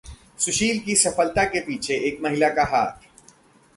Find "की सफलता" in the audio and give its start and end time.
0.79-1.43